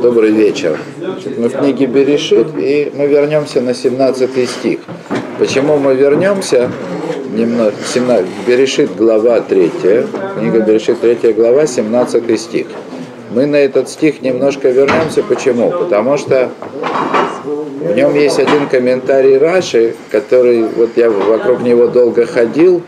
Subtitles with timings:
[0.00, 0.78] Добрый вечер.
[1.38, 4.78] Мы в книге Берешит, и мы вернемся на 17 стих.
[5.40, 6.70] Почему мы вернемся?
[7.32, 9.70] Немного, 17, Берешит, глава 3,
[10.38, 12.68] книга Берешит, 3 глава, 17 стих.
[13.30, 15.24] Мы на этот стих немножко вернемся.
[15.24, 15.72] Почему?
[15.72, 16.50] Потому что
[17.44, 22.82] в нем есть один комментарий Раши, который, вот я вокруг него долго ходил,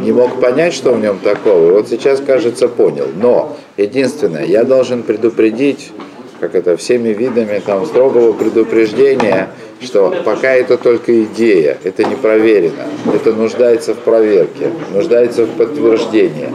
[0.00, 1.72] не мог понять, что в нем такого.
[1.72, 3.06] Вот сейчас, кажется, понял.
[3.20, 5.92] Но единственное, я должен предупредить,
[6.40, 9.48] как это, всеми видами там строгого предупреждения,
[9.80, 16.48] что пока это только идея, это не проверено, это нуждается в проверке, нуждается в подтверждении.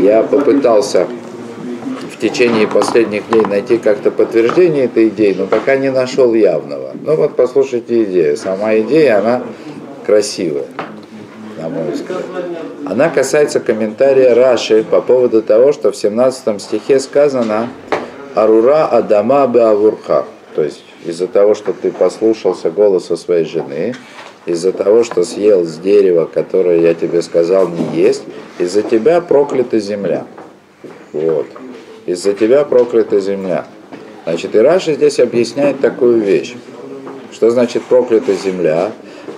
[0.00, 1.06] Я попытался
[2.12, 6.92] в течение последних дней найти как-то подтверждение этой идеи, но пока не нашел явного.
[7.00, 8.36] Ну вот послушайте идею.
[8.36, 9.42] Сама идея, она
[10.06, 10.64] красивая
[11.64, 12.22] на мой взгляд.
[12.86, 17.68] Она касается комментария Раши по поводу того, что в 17 стихе сказано
[18.34, 23.94] «Арура Адама Беавурха», то есть из-за того, что ты послушался голоса своей жены,
[24.46, 28.24] из-за того, что съел с дерева, которое я тебе сказал не есть,
[28.58, 30.26] из-за тебя проклята земля.
[31.12, 31.46] Вот.
[32.04, 33.66] Из-за тебя проклята земля.
[34.24, 36.54] Значит, и Раша здесь объясняет такую вещь.
[37.32, 38.92] Что значит проклята земля?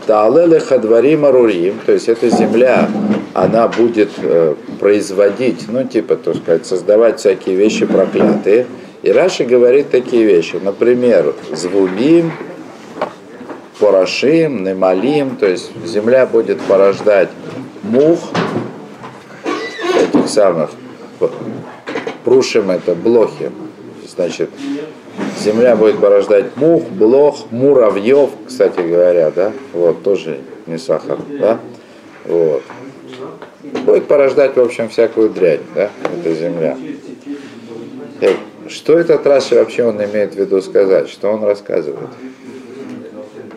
[0.06, 2.88] Таалеле хадварим арурим, то есть эта земля,
[3.34, 8.66] она будет э, производить, ну типа, так сказать, создавать всякие вещи проклятые.
[9.02, 12.32] И Раши говорит такие вещи, например, звулим,
[13.78, 17.28] порошим, немалим, то есть земля будет порождать
[17.82, 18.20] мух,
[20.02, 20.70] этих самых,
[22.24, 23.50] прушим это блохи,
[24.08, 24.50] значит,
[25.40, 31.58] земля будет порождать мух, блох, муравьев, кстати говоря, да, вот, тоже не сахар, да,
[32.24, 32.62] вот.
[33.84, 36.76] Будет порождать, в общем, всякую дрянь, да, эта земля.
[38.20, 38.36] И
[38.68, 42.08] что этот Раши вообще он имеет в виду сказать, что он рассказывает?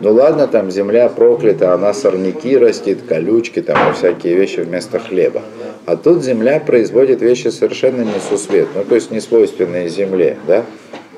[0.00, 5.42] Ну ладно, там земля проклята, она сорняки растит, колючки, там всякие вещи вместо хлеба.
[5.84, 10.64] А тут земля производит вещи совершенно несусветные, ну то есть не свойственные земле, да?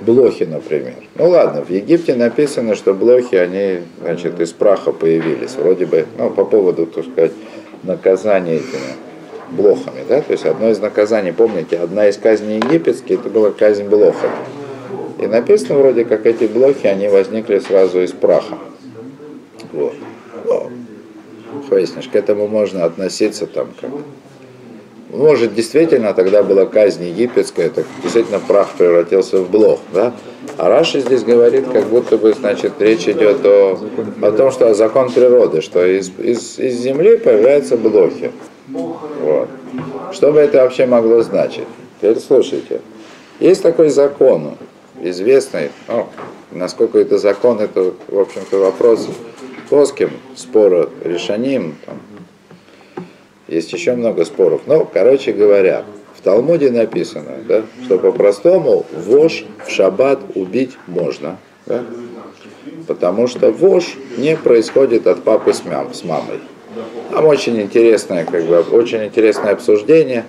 [0.05, 0.95] Блохи, например.
[1.15, 6.31] Ну ладно, в Египте написано, что блохи, они, значит, из праха появились, вроде бы, ну,
[6.31, 7.33] по поводу, так сказать,
[7.83, 8.97] наказания этими
[9.51, 13.85] блохами, да, то есть одно из наказаний, помните, одна из казней египетских, это была казнь
[13.85, 14.33] блохами.
[15.19, 18.59] И написано вроде как эти блохи, они возникли сразу из праха.
[19.73, 19.95] Вот.
[20.45, 20.71] Ну,
[21.71, 23.91] выяснишь, к этому можно относиться там как
[25.13, 30.15] может, действительно тогда была казнь египетская, так действительно прах превратился в блох, да?
[30.57, 33.79] А Раши здесь говорит, как будто бы, значит, речь идет о,
[34.23, 38.33] о том, что закон природы, что из, из, из земли появляются блохи.
[38.69, 39.49] Вот.
[40.13, 41.67] Что бы это вообще могло значить?
[42.01, 42.81] Теперь слушайте.
[43.39, 44.57] Есть такой закон,
[45.01, 46.09] известный, ну,
[46.51, 49.09] насколько это закон, это, в общем-то, вопрос
[49.69, 52.01] плоским, спора решанием, там,
[53.53, 54.63] есть еще много споров.
[54.67, 55.85] Но, короче говоря,
[56.17, 61.39] в Талмуде написано, да, что по-простому вож в шаббат убить можно.
[61.67, 61.85] Да?
[62.87, 66.41] Потому что вож не происходит от папы с, мам, с мамой.
[67.11, 70.25] Там очень интересное, как бы, очень интересное обсуждение.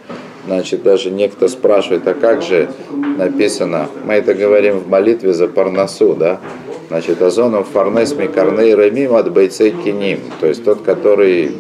[0.45, 2.69] Значит, даже некто спрашивает, а как же
[3.17, 6.41] написано, мы это говорим в молитве за Парнасу, да?
[6.89, 11.53] Значит, Азоном Фарнес Микарней Ремим от Бойцей Киним, то есть тот, который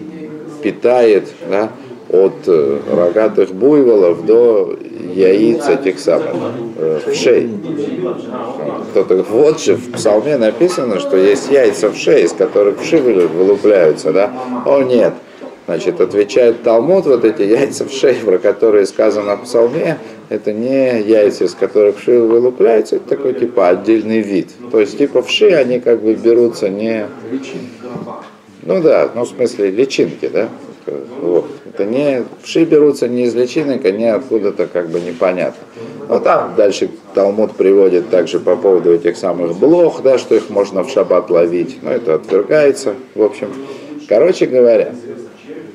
[0.63, 1.69] питает да,
[2.09, 4.77] от э, рогатых буйволов до
[5.13, 6.35] яиц этих самых
[6.77, 7.49] э, вшей.
[8.91, 14.31] Кто-то вот же в псалме написано, что есть яйца вшей, из которых вши вылупляются, да?
[14.65, 15.13] О нет,
[15.65, 19.97] Значит, отвечает Талмуд, вот эти яйца вшей, про которые сказано в псалме,
[20.27, 24.49] это не яйца, из которых вши вылупляются, это такой типа отдельный вид.
[24.71, 27.07] То есть типа вши, они как бы берутся не
[28.65, 30.49] ну да, ну в смысле личинки, да?
[31.21, 31.45] Вот.
[31.65, 35.63] Это не, вши берутся не из личинок, они откуда-то как бы непонятно.
[36.09, 40.83] Но там дальше Талмуд приводит также по поводу этих самых блох, да, что их можно
[40.83, 43.53] в шаббат ловить, но это отвергается, в общем.
[44.09, 44.93] Короче говоря,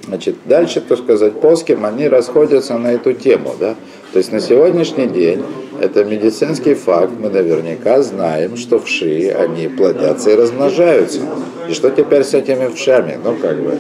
[0.07, 3.75] значит, дальше, так сказать, плоским они расходятся на эту тему, да.
[4.13, 5.43] То есть на сегодняшний день
[5.81, 11.21] это медицинский факт, мы наверняка знаем, что вши, они плодятся и размножаются.
[11.69, 13.19] И что теперь с этими вшами?
[13.23, 13.79] Ну, как бы,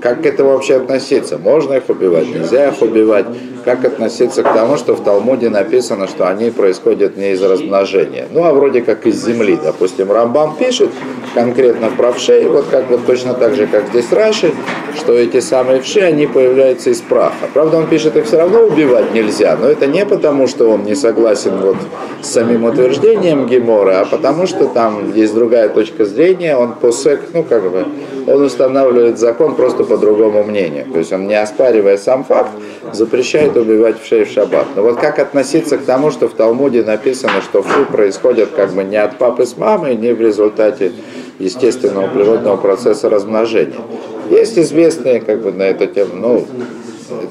[0.00, 1.38] как к этому вообще относиться?
[1.38, 3.26] Можно их убивать, нельзя их убивать?
[3.68, 8.44] Как относиться к тому, что в Талмуде написано, что они происходят не из размножения, ну
[8.44, 9.58] а вроде как из земли.
[9.62, 10.88] Допустим, Рамбам пишет
[11.34, 14.52] конкретно про вшей, вот как вот точно так же, как здесь Раши,
[14.96, 17.46] что эти самые вши, они появляются из праха.
[17.52, 20.94] Правда, он пишет, их все равно убивать нельзя, но это не потому, что он не
[20.94, 21.76] согласен вот
[22.22, 27.42] с самим утверждением Гемора, а потому что там есть другая точка зрения, он посек, ну
[27.42, 27.84] как бы,
[28.26, 30.86] он устанавливает закон просто по другому мнению.
[30.90, 32.50] То есть он, не оспаривая сам факт,
[32.92, 34.66] запрещает убивать вшей в шаббат.
[34.76, 38.84] Но вот как относиться к тому, что в Талмуде написано, что вши происходят как бы
[38.84, 40.92] не от папы с мамой, не в результате
[41.38, 43.78] естественного природного процесса размножения.
[44.30, 46.46] Есть известные как бы на эту тему, ну,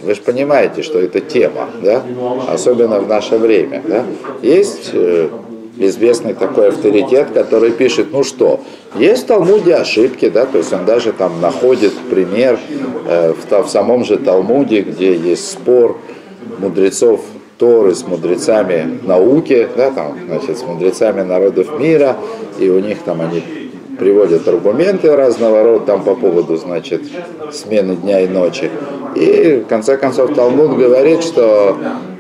[0.04, 2.02] вы же понимаете, что это тема, да?
[2.50, 3.84] особенно в наше время.
[3.86, 4.04] Да?
[4.42, 5.30] Есть э,
[5.78, 8.62] известный такой авторитет, который пишет, ну что,
[8.96, 12.60] есть в Талмуде ошибки, да, то есть он даже там находит пример
[13.08, 15.98] э, в, в самом же Талмуде, где есть спор
[16.60, 17.22] мудрецов
[17.58, 22.16] Торы с мудрецами науки, да, там, значит, с мудрецами народов мира,
[22.60, 23.42] и у них там они
[23.98, 27.02] приводят аргументы разного рода там по поводу, значит,
[27.52, 28.70] смены дня и ночи.
[29.16, 31.78] И в конце концов Талмуд говорит, что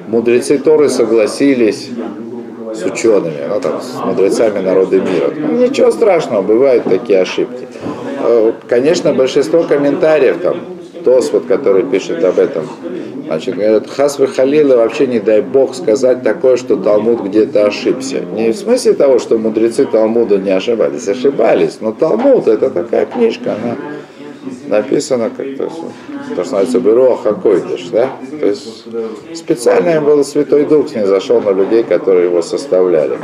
[0.07, 1.89] мудрецы Торы согласились
[2.73, 5.31] с учеными, ну, там, с мудрецами народа мира.
[5.35, 7.67] Ну, ничего страшного, бывают такие ошибки.
[8.23, 10.57] Э, конечно, большинство комментариев, там,
[11.07, 12.67] Тос, вот, который пишет об этом,
[13.27, 18.19] значит, говорят, Хасвы Халила вообще не дай бог сказать такое, что Талмуд где-то ошибся.
[18.19, 23.53] Не в смысле того, что мудрецы Талмуда не ошибались, ошибались, но Талмуд это такая книжка,
[23.53, 23.77] она
[24.67, 28.11] написана как-то то, что называется Беруах Хакойдыш, да?
[28.39, 28.85] То есть
[29.33, 33.17] специально был Святой Дух не зашел на людей, которые его составляли.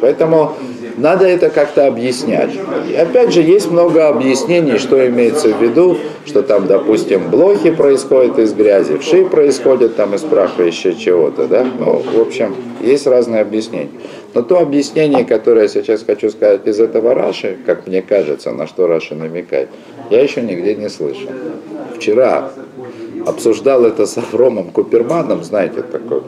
[0.00, 0.54] Поэтому
[0.96, 2.50] надо это как-то объяснять.
[2.88, 5.96] И опять же, есть много объяснений, что имеется в виду,
[6.26, 11.66] что там, допустим, блохи происходят из грязи, вши происходят там из праха, еще чего-то, да?
[11.78, 13.90] Ну, в общем, есть разные объяснения.
[14.32, 18.66] Но то объяснение, которое я сейчас хочу сказать из этого Раши, как мне кажется, на
[18.66, 19.68] что Раши намекает,
[20.10, 21.30] я еще нигде не слышал.
[21.96, 22.52] Вчера
[23.26, 26.22] обсуждал это с Авромом Куперманом, знаете, такой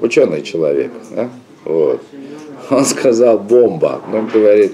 [0.00, 1.28] ученый человек, да?
[1.64, 2.02] вот.
[2.70, 4.72] Он сказал бомба, но он говорит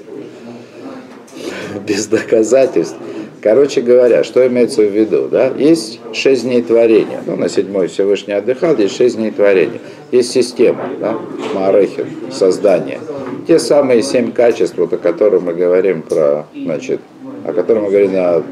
[1.87, 2.97] без доказательств.
[3.41, 5.29] Короче говоря, что имеется в виду?
[5.29, 5.53] Да?
[5.57, 7.23] Есть шесть дней творения.
[7.27, 9.81] Ну, на седьмой Всевышний отдыхал, есть шесть дней творения.
[10.15, 11.19] Есть система, да?
[11.55, 13.01] Маарехин, создание.
[13.49, 17.01] Те самые семь качеств, вот, о которых мы говорим про, значит,
[17.45, 18.43] о котором мы говорили на,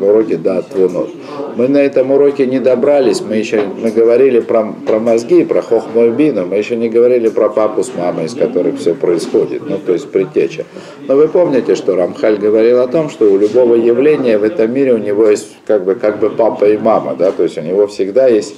[0.00, 1.10] уроке «Да, твонот».
[1.56, 6.46] Мы на этом уроке не добрались, мы еще мы говорили про, про мозги, про хохмойбину,
[6.46, 10.10] мы еще не говорили про папу с мамой, из которых все происходит, ну то есть
[10.10, 10.64] предтеча.
[11.06, 14.94] Но вы помните, что Рамхаль говорил о том, что у любого явления в этом мире
[14.94, 17.86] у него есть как бы, как бы папа и мама, да, то есть у него
[17.86, 18.56] всегда есть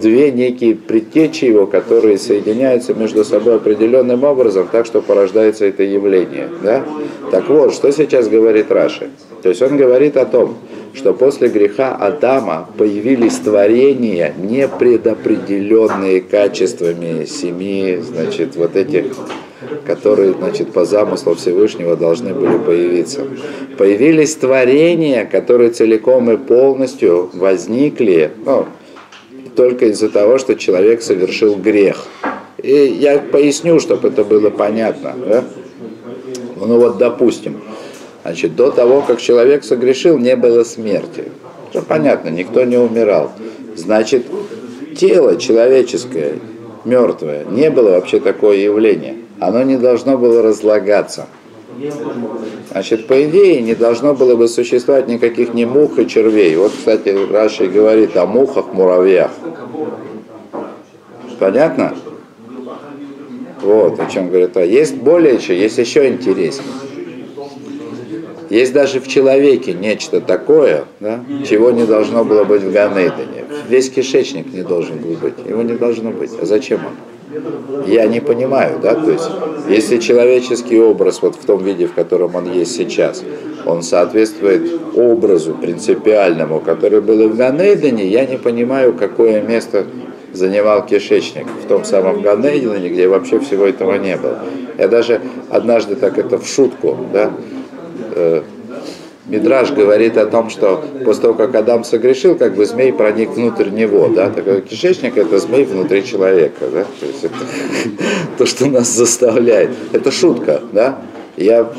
[0.00, 6.48] две некие предтечи его, которые соединяются между собой определенным образом, так что порождается это явление,
[6.62, 6.84] да.
[7.30, 9.10] Так вот, что сейчас говорит Раши?
[9.42, 10.56] То есть он говорит о том,
[10.92, 19.04] что после греха Адама появились творения, не предопределенные качествами семьи, значит, вот этих,
[19.86, 23.22] которые, значит, по замыслу Всевышнего должны были появиться.
[23.78, 28.66] Появились творения, которые целиком и полностью возникли, ну,
[29.54, 32.06] только из-за того, что человек совершил грех.
[32.62, 35.14] И я поясню, чтобы это было понятно.
[35.26, 35.44] Да?
[36.56, 37.60] Ну вот, допустим,
[38.22, 41.24] Значит, до того, как человек согрешил, не было смерти.
[41.70, 43.32] Все понятно, никто не умирал.
[43.76, 44.26] Значит,
[44.96, 46.34] тело человеческое,
[46.84, 49.16] мертвое, не было вообще такое явление.
[49.38, 51.26] Оно не должно было разлагаться.
[52.70, 56.56] Значит, по идее, не должно было бы существовать никаких ни мух и червей.
[56.56, 59.30] Вот, кстати, Раши говорит о мухах, муравьях.
[61.38, 61.94] Понятно?
[63.62, 64.56] Вот о чем говорит.
[64.58, 66.68] А есть более еще, есть еще интереснее.
[68.50, 73.44] Есть даже в человеке нечто такое, да, чего не должно было быть в Ганейдене.
[73.68, 76.32] Весь кишечник не должен был быть, его не должно быть.
[76.42, 77.86] А зачем он?
[77.86, 79.30] Я не понимаю, да, то есть,
[79.68, 83.22] если человеческий образ вот в том виде, в котором он есть сейчас,
[83.66, 89.86] он соответствует образу принципиальному, который был в Ганейдене, я не понимаю, какое место
[90.32, 94.40] занимал кишечник в том самом Ганейдене, где вообще всего этого не было.
[94.76, 97.30] Я даже однажды так это в шутку, да,
[98.14, 98.42] э,
[99.30, 103.70] Мидраж говорит о том, что после того, как Адам согрешил, как бы змей проник внутрь
[103.70, 107.34] него, да, такой кишечник это змей внутри человека, да, то есть это
[108.38, 109.70] то, что нас заставляет.
[109.92, 110.98] Это шутка, да,
[111.36, 111.70] Я,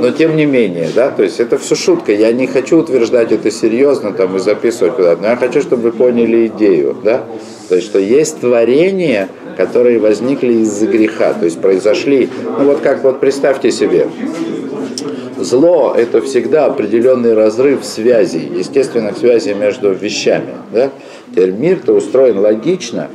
[0.00, 2.12] но тем не менее, да, то есть это все шутка.
[2.12, 5.92] Я не хочу утверждать это серьезно там и записывать куда-то, но я хочу, чтобы вы
[5.92, 7.24] поняли идею, да.
[7.68, 13.04] То есть, что есть творения, которые возникли из-за греха, то есть произошли, ну вот как
[13.04, 14.08] вот представьте себе,
[15.44, 20.54] зло– это всегда определенный разрыв связей, естественных связей между вещами.
[20.72, 20.90] Да?
[21.30, 23.08] Теперь мир-то устроен логично,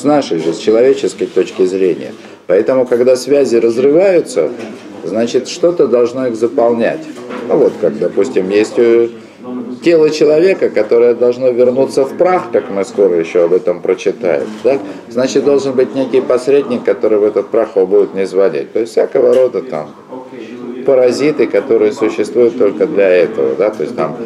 [0.00, 2.12] с нашей же, с человеческой точки зрения.
[2.46, 4.50] Поэтому, когда связи разрываются,
[5.04, 7.00] значит, что-то должно их заполнять.
[7.48, 9.08] Ну вот, как, допустим, есть э,
[9.82, 14.78] тело человека, которое должно вернуться в прах, как мы скоро еще об этом прочитаем, да?
[15.08, 18.72] значит, должен быть некий посредник, который в этот прах его будет не изводить.
[18.72, 19.90] То есть всякого рода там
[20.88, 24.16] паразиты, которые существуют только для этого, да, то есть там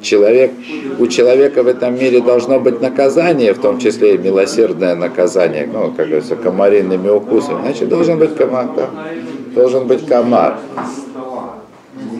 [0.00, 0.50] человек,
[0.98, 5.92] у человека в этом мире должно быть наказание, в том числе и милосердное наказание, ну,
[5.94, 8.88] как говорится, комариными укусами, значит, должен быть комар, да?
[9.54, 10.56] должен быть комар.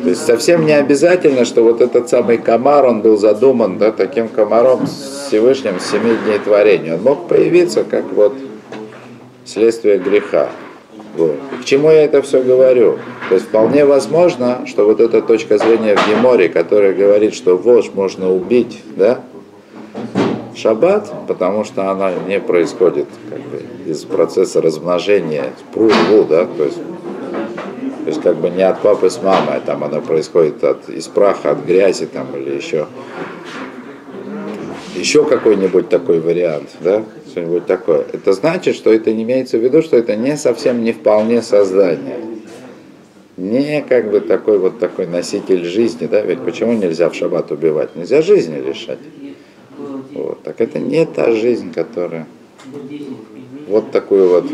[0.02, 4.28] То есть совсем не обязательно, что вот этот самый комар, он был задуман да, таким
[4.28, 6.96] комаром Всевышним семи дней творения.
[6.96, 8.34] Он мог появиться как вот
[9.46, 10.50] следствие греха.
[11.16, 11.36] Вот.
[11.62, 12.98] к чему я это все говорю?
[13.28, 17.90] То есть вполне возможно, что вот эта точка зрения в Геморе, которая говорит, что вож
[17.94, 19.20] можно убить, да,
[20.54, 26.78] шаббат, потому что она не происходит как бы, из процесса размножения, пруву, да, то есть,
[26.78, 31.06] то есть как бы не от папы с мамой, а там она происходит от, из
[31.08, 32.86] праха, от грязи там или еще
[34.96, 37.02] еще какой-нибудь такой вариант, да,
[37.36, 38.06] что-нибудь такое.
[38.12, 42.16] Это значит, что это не имеется в виду, что это не совсем не вполне создание
[43.36, 47.94] не как бы такой вот такой носитель жизни, да, ведь почему нельзя в шаббат убивать?
[47.94, 48.98] Нельзя жизни лишать.
[50.14, 50.42] Вот.
[50.42, 52.26] Так это не та жизнь, которая
[53.68, 54.46] вот такую вот.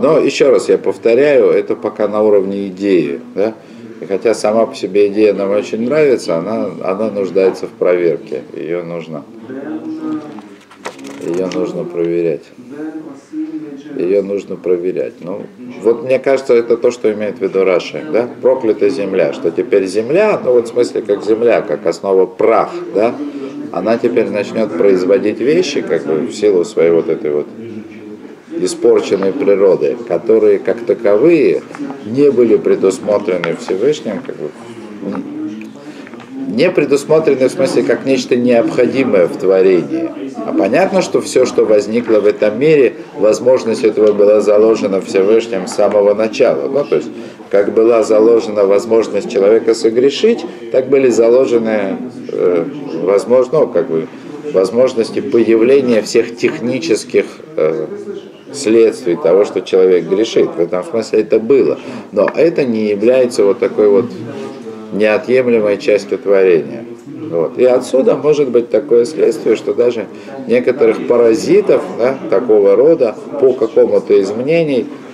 [0.00, 3.54] Но еще раз я повторяю, это пока на уровне идеи, да.
[4.00, 8.42] И хотя сама по себе идея нам очень нравится, она, она нуждается в проверке.
[8.54, 9.24] Ее нужно,
[11.28, 12.44] ее нужно проверять
[13.96, 15.14] ее нужно проверять.
[15.20, 15.42] Ну,
[15.82, 18.28] вот мне кажется, это то, что имеет в виду Раши, да?
[18.40, 23.14] Проклятая земля, что теперь земля, ну вот в смысле как земля, как основа прах, да?
[23.72, 27.46] Она теперь начнет производить вещи, как бы в силу своей вот этой вот
[28.50, 31.62] испорченной природы, которые как таковые
[32.06, 34.50] не были предусмотрены Всевышним, как бы,
[36.48, 40.10] не предусмотрены в смысле как нечто необходимое в творении.
[40.36, 45.74] А понятно, что все, что возникло в этом мире, возможность этого была заложена Всевышним с
[45.74, 46.68] самого начала.
[46.68, 47.08] Ну, то есть,
[47.50, 51.96] как была заложена возможность человека согрешить, так были заложены
[52.32, 52.64] э,
[53.02, 54.06] возможно, ну, как бы,
[54.52, 57.26] возможности появления всех технических
[57.56, 57.86] э,
[58.52, 60.48] следствий того, что человек грешит.
[60.56, 61.78] В этом смысле это было.
[62.12, 64.06] Но это не является вот такой вот
[64.92, 66.84] неотъемлемой частью творения.
[67.30, 67.58] Вот.
[67.58, 70.06] И отсюда может быть такое следствие, что даже
[70.46, 74.30] некоторых паразитов да, такого рода по какому-то из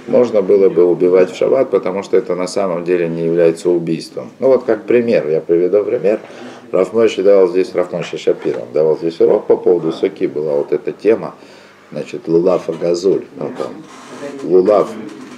[0.07, 4.31] можно было бы убивать в шаббат, потому что это на самом деле не является убийством.
[4.39, 6.21] Ну вот как пример, я приведу пример.
[6.71, 11.35] Рафмойши давал здесь, Рафмойши Шапиров давал здесь урок по поводу соки, была вот эта тема,
[11.93, 13.25] значит, лулав и газуль.
[13.37, 13.73] Ну, там,
[14.43, 14.91] лулав,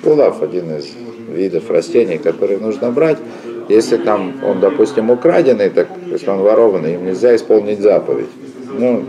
[0.02, 0.88] лулав один из
[1.28, 3.18] видов растений, которые нужно брать,
[3.68, 8.28] если там он, допустим, украденный, так если он ворованный, им нельзя исполнить заповедь.
[8.78, 9.04] Ну,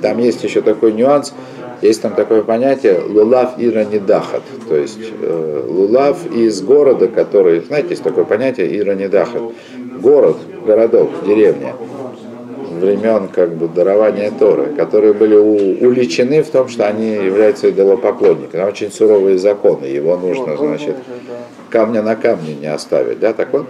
[0.00, 1.34] там есть еще такой нюанс,
[1.82, 7.90] есть там такое понятие лулав ира недахат, то есть э, лулав из города, который, знаете,
[7.90, 9.42] есть такое понятие ира недахат,
[10.00, 11.74] город, городок, деревня,
[12.78, 18.62] времен как бы дарования Торы, которые были у, уличены в том, что они являются идолопоклонниками.
[18.62, 20.96] Очень суровые законы, его нужно, значит,
[21.70, 23.20] камня на камне не оставить.
[23.20, 23.32] Да?
[23.32, 23.66] Так вот,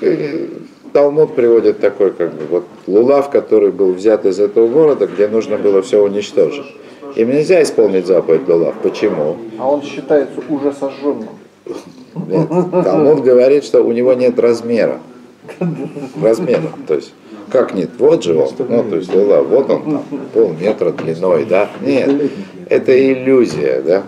[0.00, 0.46] э,
[0.92, 5.58] Талмуд приводит такой, как бы, вот лулав, который был взят из этого города, где нужно
[5.58, 6.66] было все уничтожить.
[7.16, 8.74] Им нельзя исполнить заповедь лулав.
[8.82, 9.36] Почему?
[9.58, 11.28] А он считается уже сожженным.
[12.28, 15.00] Нет, Талмуд говорит, что у него нет размера.
[16.22, 17.12] Размера, то есть
[17.50, 17.90] как нет?
[17.98, 18.48] Вот же он.
[18.58, 21.70] Ну, то есть лулав, вот он там, полметра длиной, да?
[21.80, 22.30] Нет,
[22.68, 24.02] это иллюзия, да?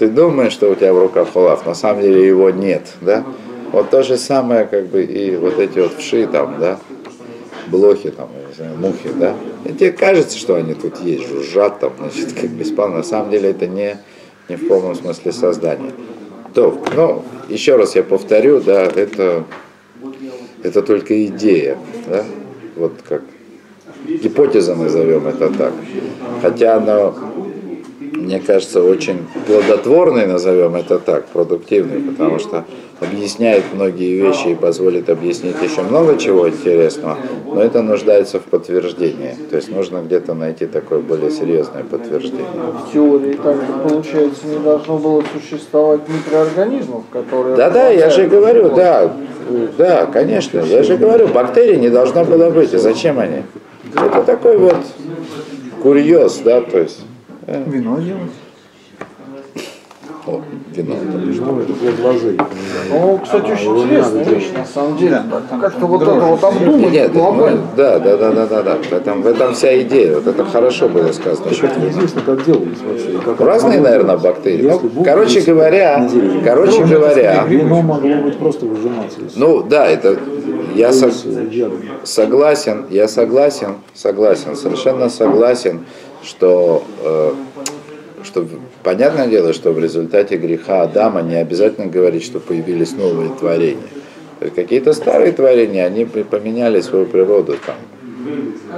[0.00, 3.22] ты думаешь, что у тебя в руках хулав, на самом деле его нет, да?
[3.70, 6.78] Вот то же самое, как бы, и вот эти вот вши там, да,
[7.66, 9.36] блохи там, я не знаю, мухи, да?
[9.66, 12.96] И тебе кажется, что они тут есть, жужжат там, значит, как бесплатно.
[12.96, 13.98] На самом деле это не,
[14.48, 15.92] не в полном смысле создания.
[16.54, 19.44] То, ну, еще раз я повторю, да, это,
[20.62, 21.76] это только идея,
[22.08, 22.24] да,
[22.80, 23.22] вот как
[24.06, 25.72] гипотеза назовем это так.
[26.42, 27.12] Хотя она
[28.30, 32.64] мне кажется, очень плодотворный, назовем это так, продуктивный, потому что
[33.00, 39.34] объясняет многие вещи и позволит объяснить еще много чего интересного, но это нуждается в подтверждении.
[39.50, 42.46] То есть нужно где-то найти такое более серьезное подтверждение.
[42.86, 47.56] В теории также, получается, не должно было существовать микроорганизмов, которые...
[47.56, 49.12] Да-да, я же говорю, да,
[49.78, 53.42] да, конечно, я же говорю, бактерий не должно было быть, и зачем они?
[53.94, 54.76] Это такой вот
[55.82, 57.00] курьез, да, то есть
[57.46, 58.30] Вино делать.
[60.26, 60.40] О,
[60.74, 60.94] вино.
[61.02, 62.36] Ну, плод лозы.
[62.90, 65.22] Ну, кстати, очень его интересная вещь, на самом деле.
[65.60, 67.60] Как-то вот это вот Нет, обдумать ну, глобально.
[67.76, 68.76] да, да, да, да, да, да.
[68.76, 70.14] В этом, в этом вся идея.
[70.16, 71.48] Вот это хорошо было сказано.
[71.50, 73.18] Еще неизвестно, как делались вообще.
[73.24, 74.72] как Разные, наверное, бактерии.
[75.04, 76.08] Короче говоря,
[76.44, 79.20] короче говоря, Вино могло быть просто выжиматься.
[79.20, 80.18] из- ну да, это
[80.74, 81.10] я со-
[82.04, 85.80] согласен, я согласен, согласен, совершенно согласен,
[86.22, 87.32] что э,
[88.24, 88.46] что
[88.82, 93.82] понятное дело, что в результате греха Адама не обязательно говорить, что появились новые творения.
[94.54, 97.76] Какие-то старые творения, они поменяли свою природу, там,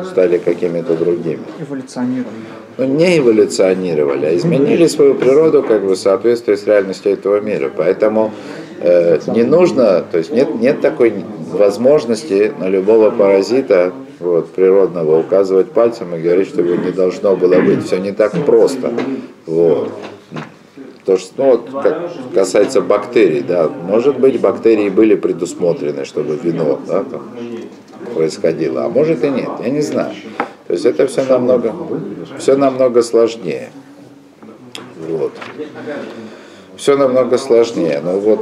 [0.05, 1.41] стали какими-то другими.
[1.61, 2.35] эволюционировали.
[2.79, 7.71] Ну, не эволюционировали, а изменили свою природу как бы в соответствии с реальностью этого мира.
[7.75, 8.33] Поэтому
[8.81, 11.13] э, не нужно, то есть нет, нет такой
[11.53, 17.61] возможности на любого паразита вот, природного указывать пальцем и говорить, что его не должно было
[17.61, 17.85] быть.
[17.85, 18.93] Все не так просто.
[19.47, 19.91] Вот.
[21.05, 26.79] То, что, ну, вот, как касается бактерий, да, может быть, бактерии были предусмотрены, чтобы вино
[26.87, 27.23] да, там,
[28.15, 30.15] происходило, а может и нет, я не знаю.
[30.69, 31.75] То есть это все намного,
[32.39, 33.71] все намного сложнее.
[35.09, 35.33] Вот.
[36.77, 38.01] Все намного сложнее.
[38.03, 38.41] Но вот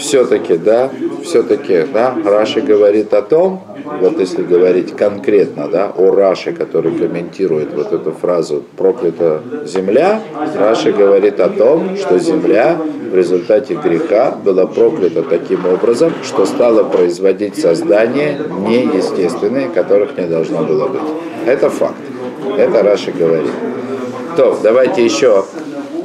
[0.00, 0.90] все-таки, да,
[1.22, 3.62] все-таки, да, Раши говорит о том,
[4.00, 10.20] вот если говорить конкретно, да, о Раши, который комментирует вот эту фразу «проклята земля»,
[10.56, 12.78] Раши говорит о том, что земля
[13.10, 18.38] в результате греха была проклята таким образом, что стала производить создания
[18.68, 21.02] неестественные, которых не должно было быть.
[21.46, 21.94] Это факт.
[22.56, 23.50] Это Раши говорит.
[24.36, 25.44] То, давайте еще,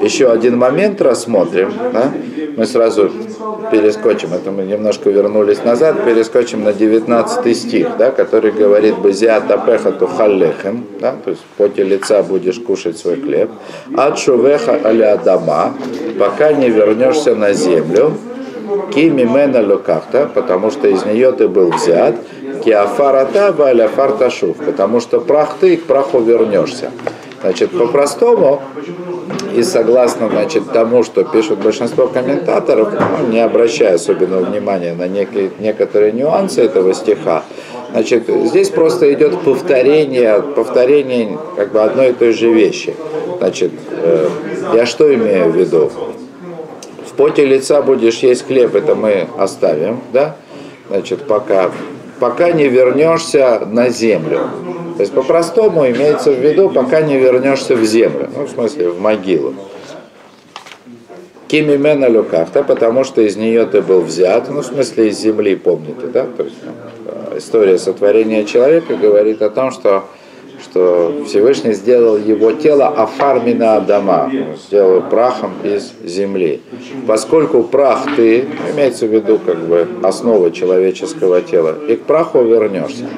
[0.02, 1.72] еще один момент рассмотрим.
[1.94, 2.12] Да?
[2.58, 3.12] Мы сразу
[3.72, 9.92] перескочим, это мы немножко вернулись назад, перескочим на 19 стих, да, который говорит «Базиа тапеха
[9.92, 13.50] тухаллехем», да, то есть в поте лица будешь кушать свой хлеб,
[13.98, 15.74] «Ад шувеха аля дома»,
[16.18, 18.14] пока не вернешься на землю,
[18.94, 22.16] ки мимена лукахта, потому что из нее ты был взят,
[22.64, 26.92] ки афарата валя фарташув, потому что прах ты к праху вернешься.
[27.42, 28.62] Значит, по-простому,
[29.56, 35.52] и согласно значит, тому, что пишут большинство комментаторов, ну, не обращая особенного внимания на некие,
[35.60, 37.44] некоторые нюансы этого стиха,
[37.92, 42.94] значит, здесь просто идет повторение, повторение как бы одной и той же вещи.
[43.38, 44.30] Значит, э,
[44.74, 45.90] я что имею в виду?
[47.06, 50.36] В поте лица будешь есть хлеб, это мы оставим, да?
[50.90, 51.72] Значит, пока,
[52.20, 54.42] пока не вернешься на землю.
[54.96, 59.02] То есть по-простому имеется в виду, пока не вернешься в землю, ну, в смысле, в
[59.02, 59.54] могилу.
[61.48, 66.08] Кимимена люкахта, потому что из нее ты был взят, ну, в смысле, из земли, помните,
[66.08, 66.26] да?
[66.38, 70.06] То есть ну, история сотворения человека говорит о том, что,
[70.64, 74.32] что Всевышний сделал его тело афармина Адама,
[74.66, 76.62] сделал прахом из земли.
[77.06, 83.10] Поскольку прах ты, имеется в виду как бы основа человеческого тела, и к праху вернешься.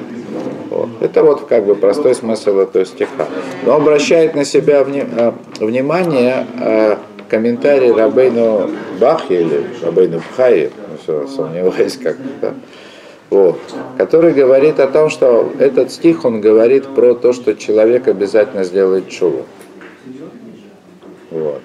[0.70, 0.88] Вот.
[1.00, 3.26] Это вот как бы простой смысл этого стиха.
[3.64, 6.96] Но обращает на себя вни- э, внимание э,
[7.28, 12.54] комментарий Рабейну Бахи или Рабейну Бхаи, ну, все, сомневаюсь как да,
[13.30, 13.58] вот,
[13.98, 19.08] который говорит о том, что этот стих, он говорит про то, что человек обязательно сделает
[19.10, 19.44] чуву.
[21.30, 21.60] Вот.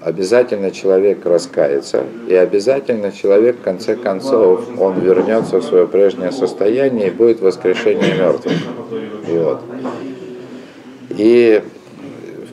[0.00, 7.08] Обязательно человек раскается, и обязательно человек, в конце концов, он вернется в свое прежнее состояние
[7.08, 8.54] и будет воскрешение мертвых.
[9.26, 9.60] Вот.
[11.10, 11.62] И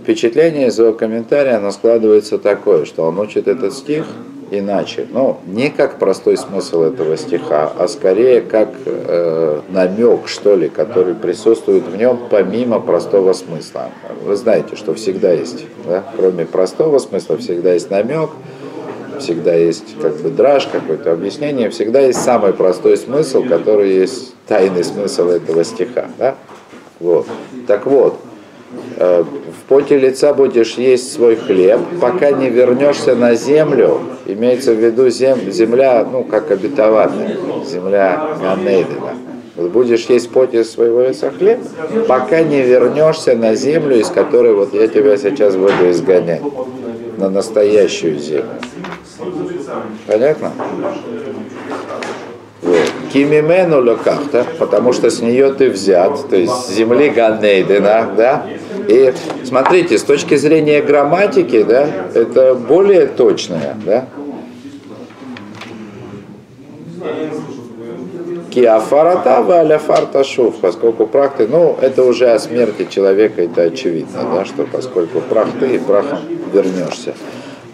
[0.01, 4.05] впечатление из его комментария, оно складывается такое, что он учит этот стих
[4.51, 5.07] иначе.
[5.11, 11.15] Ну, не как простой смысл этого стиха, а скорее как э, намек, что ли, который
[11.15, 13.89] присутствует в нем помимо простого смысла.
[14.23, 16.03] Вы знаете, что всегда есть, да?
[16.15, 18.29] кроме простого смысла, всегда есть намек,
[19.19, 24.83] всегда есть как бы драж, какое-то объяснение, всегда есть самый простой смысл, который есть тайный
[24.83, 26.05] смысл этого стиха.
[26.17, 26.35] Да?
[26.99, 27.27] Вот.
[27.67, 28.19] Так вот,
[28.97, 35.09] в поте лица будешь есть свой хлеб, пока не вернешься на землю, имеется в виду
[35.09, 39.13] зем, земля, ну, как обетованная, земля Ганейдена,
[39.55, 41.59] будешь есть из своего яйца хлеб,
[42.07, 46.41] пока не вернешься на землю, из которой вот я тебя сейчас буду изгонять,
[47.17, 48.49] на настоящую землю.
[50.05, 50.51] Понятно?
[53.11, 58.45] Кимимену лекахта, потому что с нее ты взят, то есть с земли Ганнейдена, да?
[58.87, 64.05] И смотрите, с точки зрения грамматики, да, это более точное, да?
[68.49, 74.45] Киафарата валяфарта шув, поскольку прах ты, ну, это уже о смерти человека, это очевидно, да,
[74.45, 76.19] что поскольку прах ты, и прахом
[76.51, 77.13] вернешься.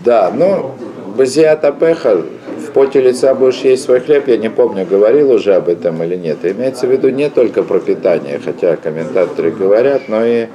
[0.03, 0.71] Да, ну,
[1.15, 2.42] Базиата Пеха, в
[2.73, 6.39] поте лица будешь есть свой хлеб, я не помню, говорил уже об этом или нет.
[6.43, 10.47] Имеется в виду не только пропитание, хотя комментаторы говорят, но и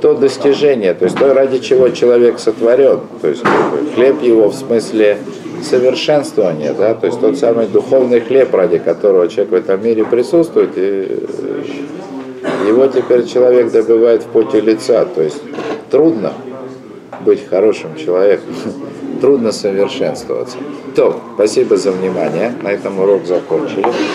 [0.00, 3.00] то достижение, то есть то, ради чего человек сотворен.
[3.20, 3.42] То есть
[3.94, 5.18] хлеб его в смысле
[5.62, 10.70] совершенствования, да, то есть тот самый духовный хлеб, ради которого человек в этом мире присутствует,
[10.76, 11.26] и
[12.68, 15.06] его теперь человек добывает в поте лица.
[15.06, 15.40] То есть
[15.90, 16.32] трудно
[17.24, 18.54] быть хорошим человеком,
[19.16, 20.56] трудно совершенствоваться.
[20.94, 22.52] То, спасибо за внимание.
[22.62, 23.84] На этом урок закончили.